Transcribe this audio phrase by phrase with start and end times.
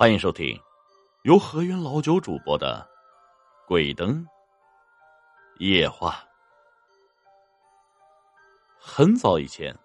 [0.00, 0.58] 欢迎收听
[1.24, 2.88] 由河源老九主播的
[3.68, 4.26] 《鬼灯
[5.58, 6.12] 夜话》。
[8.78, 9.78] 很早以前，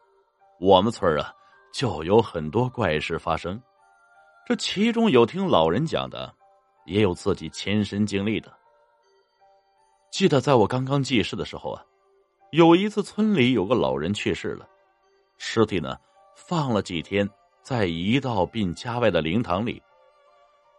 [0.58, 1.34] 我们村啊
[1.74, 3.62] 就有很多怪事发生，
[4.48, 6.34] 这其中有听老人讲的，
[6.86, 8.50] 也有自己亲身经历的。
[10.12, 11.84] 记得在我刚刚记事的时候啊，
[12.52, 14.66] 有一次村里有个老人去世了，
[15.38, 15.98] 尸体呢
[16.38, 17.30] 放了几天，
[17.62, 19.84] 在一道殡家外的灵堂里。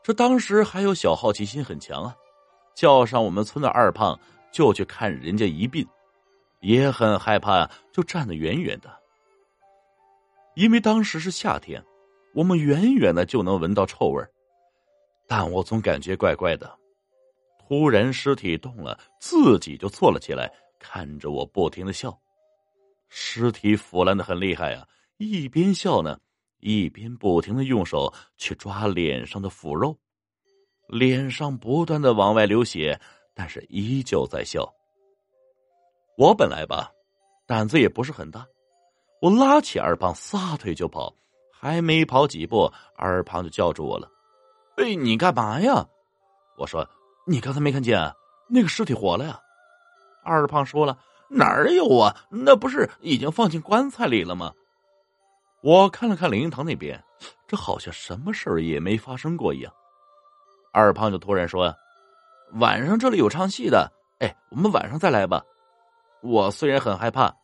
[0.07, 2.17] 这当时还有小好奇心很强啊，
[2.77, 4.17] 叫上我们村的二胖
[4.53, 5.85] 就去看人家一病，
[6.61, 8.89] 也很害怕，就站得远远的。
[10.55, 11.85] 因为当时是夏天，
[12.35, 14.25] 我们远远的就能闻到臭味
[15.27, 16.73] 但我总感觉怪怪的。
[17.67, 20.49] 突然，尸体动了，自己就坐了起来，
[20.79, 22.17] 看着我不停的笑。
[23.09, 26.17] 尸体腐烂的很厉害啊，一边笑呢。
[26.67, 29.97] 一边不停的用手去抓脸上的腐肉，
[30.89, 33.01] 脸上不断的往外流血，
[33.37, 34.69] 但是依旧在笑。
[36.19, 36.91] 我本来吧，
[37.47, 38.45] 胆子也不是很大，
[39.23, 41.15] 我拉起二胖撒腿就跑，
[41.53, 44.11] 还没跑几步，二胖就叫住我了
[44.77, 45.87] ：“哎，你干嘛呀？”
[46.59, 46.85] 我说
[47.29, 48.13] ：“你刚才没看见
[48.49, 49.39] 那个尸体活了呀？”
[50.25, 50.99] 二胖说了
[51.31, 52.27] ：“哪儿有啊？
[52.29, 54.53] 那不是已经放进棺材里了吗？”
[55.63, 57.03] 我看了看灵堂那边，
[57.47, 59.73] 这好像什么事儿也没发生过一样。
[60.73, 61.75] 二胖就突然说
[62.61, 63.91] ：“晚上这里有唱戏的，
[64.21, 65.43] 哎，我们晚上再来吧。”
[66.23, 67.35] 我虽然很害怕，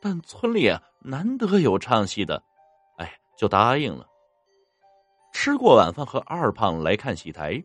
[0.00, 2.42] 但村里难得有唱戏的，
[2.98, 4.06] 哎，就答应了。
[5.32, 7.62] 吃过晚饭和二胖来看戏台，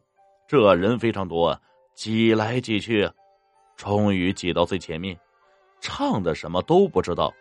[0.47, 1.59] 这人非常多，
[1.95, 3.09] 挤来挤去，
[3.75, 5.17] 终于挤到最前面，
[5.79, 7.33] 唱的什么都不知道。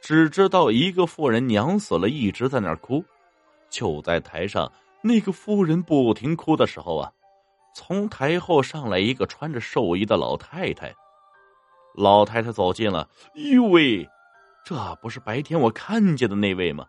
[0.00, 3.04] 只知道一个妇人娘死了，一直在那儿哭。
[3.68, 4.70] 就在台上，
[5.02, 7.10] 那个妇人不停哭的时候啊，
[7.74, 10.94] 从台后上来一个穿着寿衣的老太太。
[11.94, 14.06] 老太太走近了，呦喂，
[14.64, 16.86] 这不是白天我看见的那位吗？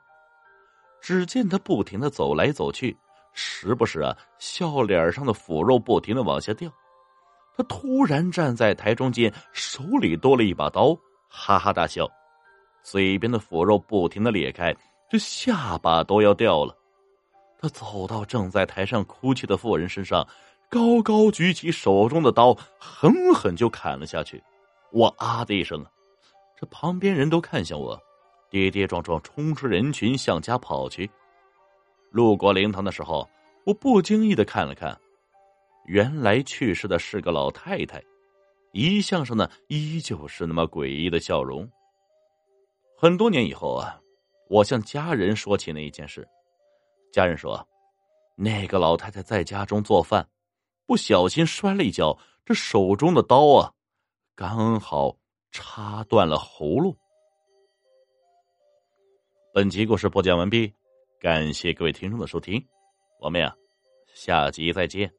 [1.02, 2.96] 只见她不停的走来走去，
[3.34, 6.70] 时不时啊，笑脸上的腐肉不停的往下掉。
[7.56, 10.96] 她突然站在台中间，手里多了一把刀，
[11.30, 12.08] 哈哈大笑。
[12.84, 14.76] 嘴边的腐肉不停的裂开，
[15.10, 16.76] 这下巴都要掉了。
[17.60, 20.28] 他走到正在台上哭泣的妇人身上，
[20.70, 24.42] 高高举起手中的刀，狠狠就砍了下去。
[24.92, 25.86] 我啊的一声，
[26.60, 28.00] 这旁边人都看向我，
[28.50, 31.10] 跌跌撞撞冲出人群向家跑去。
[32.12, 33.28] 路过灵堂的时候，
[33.66, 34.98] 我不经意的看了看，
[35.88, 38.02] 原来去世的是个老太太，
[38.72, 41.68] 遗像上呢依旧是那么诡异的笑容。
[43.00, 44.02] 很多年以后啊，
[44.50, 46.28] 我向家人说起那一件事，
[47.14, 47.64] 家人说，
[48.36, 50.28] 那个老太太在家中做饭，
[50.88, 53.72] 不小心摔了一跤，这手中的刀啊，
[54.34, 55.16] 刚好
[55.52, 56.98] 插断了喉咙。
[59.54, 60.74] 本集故事播讲完毕，
[61.20, 62.60] 感谢各位听众的收听，
[63.20, 63.56] 我们呀，
[64.12, 65.14] 下集再见。